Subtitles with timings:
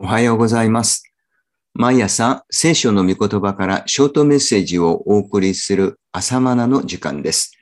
[0.00, 1.02] おはようございます。
[1.74, 7.58] 毎朝、聖書の御言葉からショートメッセージをお送りする朝マナの時間です。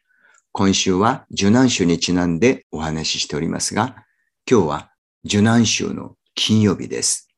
[0.53, 4.05] 今週は受難週にちなんでお話ししておりますが、
[4.49, 4.91] 今日は
[5.25, 7.31] 受難週の金曜日です。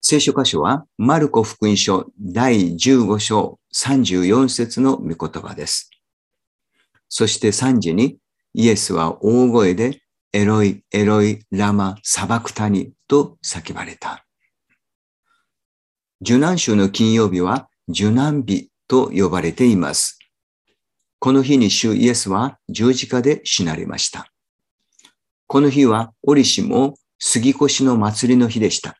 [0.00, 5.90] 聖書箇所は、マルコ福音書第15章34節の御言葉です。
[7.08, 8.18] そして3時に、
[8.54, 10.00] イエスは大声で、
[10.32, 14.24] エロイ、エロイ、ラマ、サバクタニと叫ばれた。
[16.22, 20.18] 受難週の金曜日は受難日と呼ばれています。
[21.18, 24.32] この日に主イエスは十字架で死なれました。
[25.46, 28.96] この日は折しも杉越の祭りの日でした。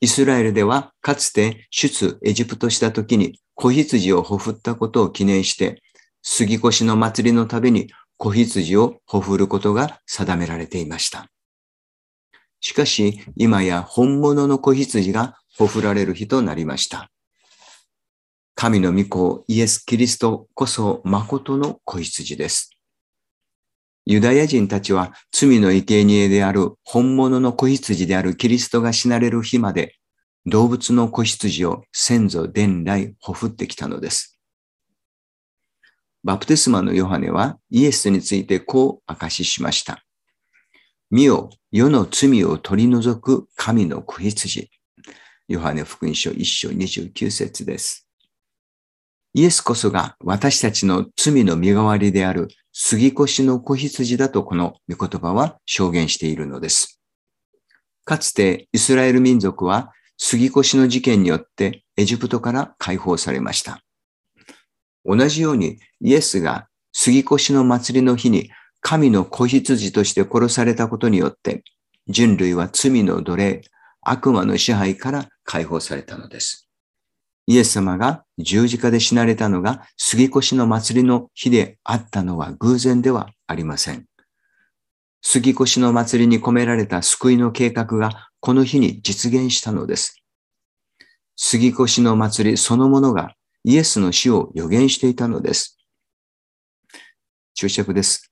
[0.00, 5.82] イスラエルではかつて出エジプトした時に子羊をほふったことを記念して、
[6.22, 11.26] 杉越の祭りのたびに子羊をほふることが定められていました。
[12.62, 17.10] しかし、今や本物の子羊がほふられる日となりました。
[18.54, 22.70] 神の御子イエス・キリストこそ誠の子羊です。
[24.06, 29.96] ユダヤ人たちは罪の生贄である本物の子羊であるキリストが死なれる日まで
[30.46, 34.38] 動物の子羊を先祖伝来ほふってきたのです。
[36.22, 40.04] バプテスマのヨハネはイエスについてこう明かししました。
[41.12, 44.70] 見よ、世の罪を取り除く神の子羊。
[45.46, 48.08] ヨハネ福音書1章29節です。
[49.34, 56.98] イエスこそが私たちの罪の身代わりである杉越の子羊だとこの御言葉は証言しているのです。
[58.06, 63.82] かつてイスラエル民族は杉越の事件によってエジプトから解放されました。
[65.04, 68.48] 同じようにイエスが杉越の祭りの日に
[68.82, 71.62] 神の子羊として殺されたことによって
[72.08, 73.62] 人類は罪の奴隷、
[74.02, 76.68] 悪魔の支配から解放されたのです。
[77.46, 84.06] イエス様が十字架で死なれたのが杉越の祭りの日であったのは偶然ではありません。
[85.22, 90.20] 杉越の祭りに込められた救いの計画がこの日に実現したのです。
[91.36, 95.78] 杉越の祭りそのものがイエスの死を予言していたのです。
[97.54, 98.31] 注釈です。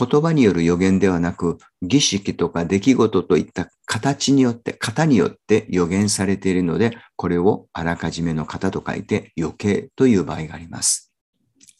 [0.00, 11.12] 言葉による予言ではなく、儀式とか出来事といった形によって、型によって予言されているので、これをあらかじめの型と書いて余計という場合があります。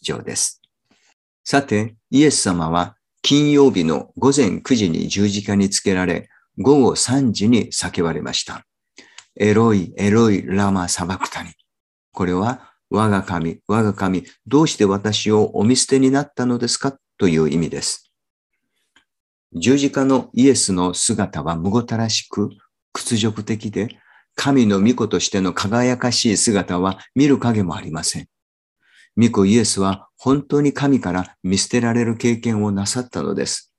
[0.03, 0.61] 以上です。
[1.45, 6.29] さて、イエス様は金曜日の午前9時に十字架につけられ、
[6.59, 8.67] 午後3時に叫ばれました。
[9.37, 11.51] エロイ、エロイ、ラマ、サバクタニ。
[12.13, 16.99] これは、我が神、我が神、どうして私をお見捨てになったのですか？
[17.17, 18.10] という意味です。
[19.55, 22.51] 十字架のイエスの姿はむごたらしく
[22.93, 23.89] 屈辱的で、
[24.37, 28.29] 神の御子としての輝かしい姿は見る影もありません。
[29.17, 33.73] 御子イエスは本当に神から見捨てられる経験をなさったのです。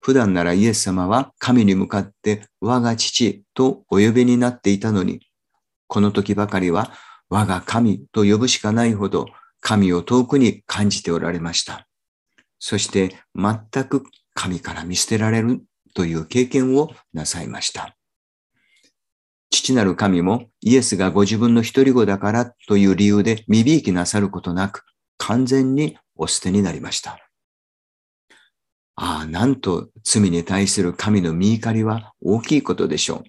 [0.00, 5.20] 普段ならイエス様は神に向かって我が父とお呼びになっていたのに、
[5.88, 6.92] この時ばかりは
[7.28, 9.26] 我が神と呼ぶしかないほど
[9.60, 11.88] 神を遠くに感じておられました。
[12.64, 15.64] そして全く神から見捨てられる
[15.96, 17.96] という経験をなさいました。
[19.50, 24.84] 父なる神もイエスがご自分の一人子だからという理由で未びきなさることなく
[25.18, 27.18] 完全にお捨てになりました。
[28.94, 33.24] ああ、なんと罪に対する神の見怒りは大きいことでしょ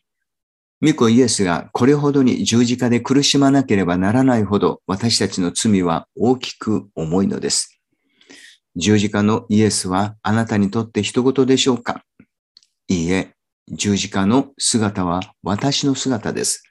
[0.82, 0.86] う。
[0.86, 7.73] 御子イエスがこれほどに十字架で苦しまなければならないほど私たちの罪は大きく重いのです。
[8.76, 12.04] 十字架のイエスはあなたにとって人事でしょうか？
[12.88, 13.36] いいえ、
[13.70, 16.64] 十字架の姿は私の姿です。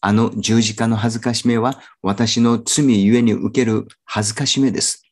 [0.00, 5.02] あの十字架の恥ずかしめは私の罪ゆえに受ける恥ずかしめです。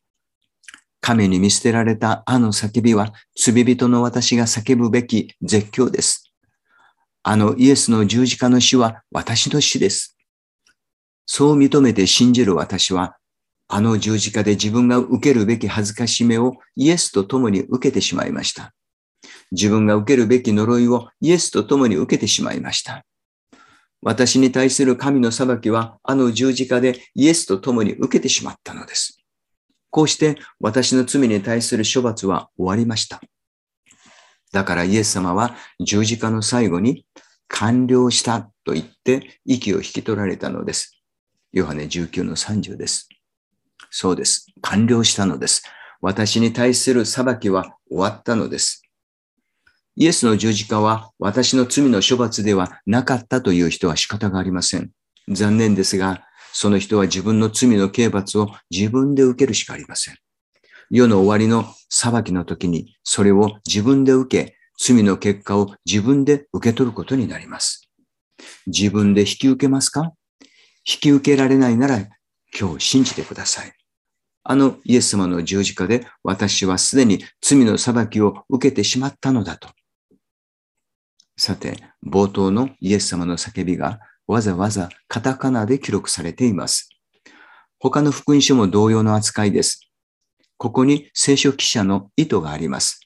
[1.01, 6.33] 神に見捨てられたあの叫びは罪人の私が叫ぶべき絶叫です。
[7.25, 10.17] あのイエスの十字架の死は私の死です。
[11.27, 13.17] そう認めて信じる私は
[13.75, 18.75] あの十字架で自分が受けるべき恥ずかしめをイエスと共に受けてしまいました。
[19.51, 23.07] 自分が受けるべき呪いをイエスと共に受けてしまいました。
[24.03, 29.19] 私に対する神の裁きはあの十字架でイエスと共に受けてしまったのです。
[29.89, 33.23] こうして私の罪に対する処罰は終わりました。
[34.53, 37.07] だからイエス様は十字架の最後に
[37.49, 41.03] 完了したと言って息を引き取られたのです。
[41.53, 43.09] ヨハネ19の30です。
[43.95, 44.47] そうです。
[44.63, 45.63] 完了したのです。
[46.01, 48.83] 私に対する裁きは終わったのです。
[49.95, 54.91] イエスの十字架は私の罪の処罰ではなかったという人は仕方がありません。
[55.29, 56.25] 残念ですが、
[56.55, 60.17] その人は自分の罪の刑罰を自分で受けるしかありません。
[60.91, 67.91] 世の終わりの裁きの時にそれを自分で受け、罪の結果を自分で受け取ることになります。
[68.67, 70.13] 自分で引き受けますか？
[70.89, 71.99] 引き受けられないなら
[72.59, 73.73] 今日信じてください。
[74.45, 79.69] あのイエス様の十字架で私はすでに罪の裁きを受けてしまったのだと。
[81.37, 86.89] さて、冒頭のイエス様の叫びがわざわざカタカナで記録されています。
[87.79, 89.89] 他の福音書も同様の扱いです。
[90.57, 93.01] ここに聖書記者の意図があります。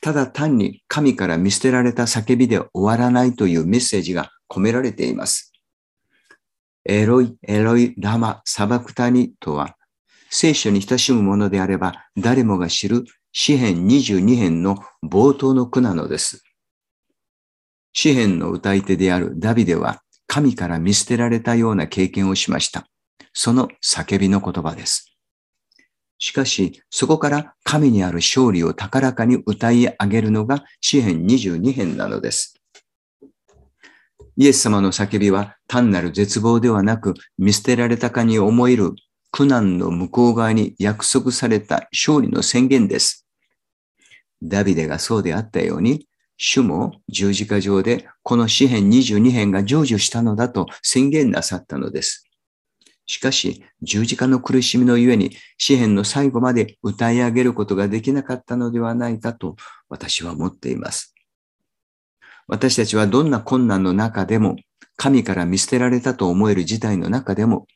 [0.00, 5.52] ただ単に神から見捨てられた叫びで終わらないというメッセージが込められています。
[6.84, 9.76] エロイ、エロイ、ラマ、サバクタニとは、
[10.36, 16.42] 聖書に親しむものであれば、誰もが知る詩編22編の冒頭の句なのです。
[17.92, 22.88] 詩編の歌い手であるダビデは、神から見捨てられたような経験をしました。
[23.32, 25.16] その叫びの言葉です。
[26.18, 32.60] しかし、そこから神にある勝利を高らかに歌い上げるのが詩編22編なのです。
[34.36, 38.96] イエス様の叫びは単なる絶望ではなく、見捨てられたかに思える
[39.36, 43.26] 苦難の向こう側に約束された勝利の宣言です。
[44.40, 52.28] ダビデがそうであったように、主も十字架上でこの詩編22編が成就したのだと宣言なさったのです。
[53.06, 59.56] しかし、十字架の苦しみのゆえに、詩篇の最後まで歌い上げることができなかったのではないかと
[59.88, 61.12] 私は思っています。
[62.46, 64.54] 私たちはどんな困難の中でも、
[64.94, 67.66] 神から見捨てられたと思える事態の中でも、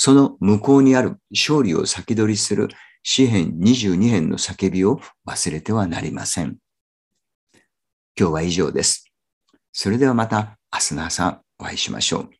[0.00, 2.68] その向こうにある勝利を先取りする
[3.02, 6.58] 詩篇22編の叫びを忘れてはなりません。
[8.16, 9.10] 今日は以上です。
[9.72, 12.37] それではまた明日の朝お会いしましょう。